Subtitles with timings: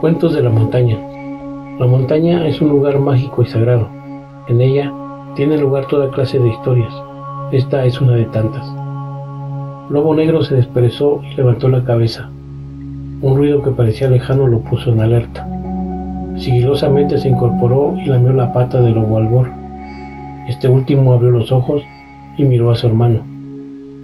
[0.00, 0.96] Cuentos de la montaña.
[1.78, 3.86] La montaña es un lugar mágico y sagrado.
[4.48, 4.90] En ella
[5.36, 6.90] tiene lugar toda clase de historias.
[7.52, 8.66] Esta es una de tantas.
[9.90, 12.30] Lobo Negro se desperezó y levantó la cabeza.
[13.20, 15.46] Un ruido que parecía lejano lo puso en alerta.
[16.38, 19.50] Sigilosamente se incorporó y lamió la pata de Lobo Albor.
[20.48, 21.82] Este último abrió los ojos
[22.38, 23.20] y miró a su hermano.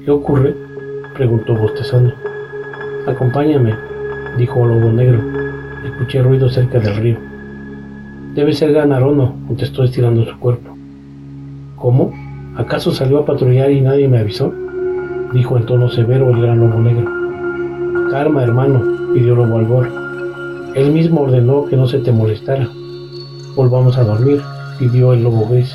[0.04, 0.54] ¿Qué ocurre?
[1.14, 2.13] preguntó bostezando.
[3.07, 3.75] Acompáñame,
[4.36, 5.46] dijo Lobo Negro.
[5.85, 7.18] Escuché ruido cerca del río.
[8.34, 10.76] Debe ser Ganarono, contestó estirando su cuerpo.
[11.76, 12.12] ¿Cómo?
[12.57, 14.53] ¿Acaso salió a patrullar y nadie me avisó?
[15.32, 17.11] dijo en tono severo el gran lobo negro.
[18.11, 19.90] Calma, hermano, pidió Lobo Albor.
[20.75, 22.68] Él mismo ordenó que no se te molestara.
[23.54, 24.40] Volvamos a dormir,
[24.79, 25.75] pidió el lobo gris.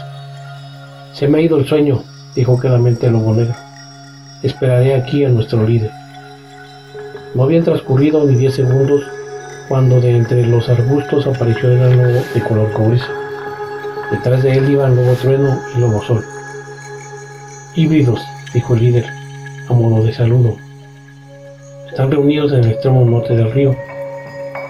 [1.13, 2.01] Se me ha ido el sueño,
[2.35, 3.55] dijo quedamente el lobo negro.
[4.43, 5.91] Esperaré aquí a nuestro líder.
[7.35, 9.01] No habían transcurrido ni diez segundos
[9.71, 13.05] cuando de entre los arbustos apareció el lobo de color cobrizo.
[14.11, 16.25] Detrás de él iban Lobo Trueno y Lobo Sol.
[17.73, 18.19] Híbridos,
[18.53, 19.05] dijo el líder,
[19.69, 20.57] a modo de saludo.
[21.87, 23.73] Están reunidos en el extremo norte del río.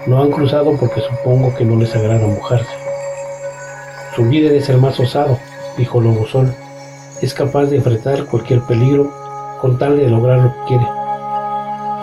[0.06, 2.70] No han cruzado porque supongo que no les agrada mojarse.
[4.14, 5.36] Su líder es el más osado,
[5.76, 6.54] dijo Lobo Sol.
[7.20, 9.12] Es capaz de enfrentar cualquier peligro
[9.60, 10.86] con tal de lograr lo que quiere.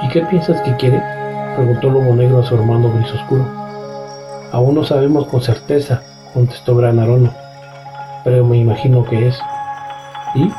[0.03, 1.18] ¿Y qué piensas que quiere?
[1.59, 3.45] Preguntó Lobo Negro a su hermano gris oscuro.
[4.53, 6.01] Aún no sabemos con certeza,
[6.33, 7.33] contestó Gran Arono,
[8.23, 9.37] pero me imagino que es.
[10.35, 10.49] ¿Y?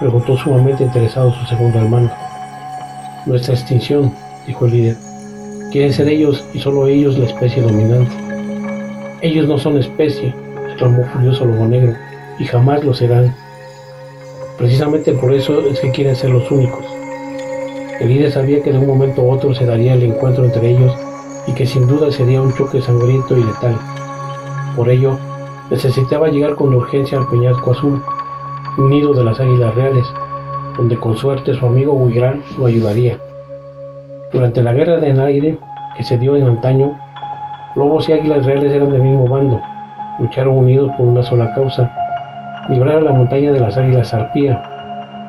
[0.00, 2.10] preguntó sumamente interesado su segundo hermano.
[3.24, 4.12] Nuestra extinción,
[4.44, 4.96] dijo el líder.
[5.70, 8.12] Quieren ser ellos y solo ellos la especie dominante.
[9.20, 10.34] Ellos no son especie,
[10.66, 11.94] exclamó furioso Lobo Negro,
[12.40, 13.32] y jamás lo serán.
[14.58, 16.84] Precisamente por eso es que quieren ser los únicos.
[18.02, 20.92] El líder sabía que de un momento a otro se daría el encuentro entre ellos
[21.46, 23.78] y que sin duda sería un choque sangriento y letal.
[24.74, 25.16] Por ello,
[25.70, 28.02] necesitaba llegar con urgencia al Peñasco Azul,
[28.76, 30.04] nido de las águilas reales,
[30.76, 33.18] donde con suerte su amigo Huigran lo ayudaría.
[34.32, 35.58] Durante la guerra de aire
[35.96, 36.98] que se dio en antaño,
[37.76, 39.60] lobos y águilas reales eran del mismo bando,
[40.18, 41.88] lucharon unidos por una sola causa,
[42.68, 44.60] librar a la montaña de las águilas arpía,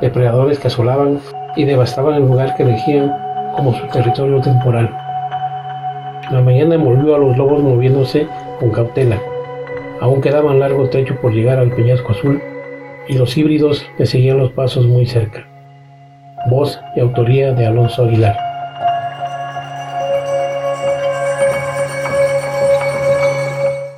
[0.02, 1.20] depredadores que asolaban
[1.56, 3.16] y devastaban el lugar que elegían
[3.56, 4.90] como su territorio temporal.
[6.32, 8.28] La mañana envolvió a los lobos moviéndose
[8.60, 9.22] con cautela.
[10.02, 12.42] Aún quedaban largo trecho por llegar al peñasco azul
[13.08, 15.46] y los híbridos le seguían los pasos muy cerca.
[16.50, 18.53] Voz y autoría de Alonso Aguilar.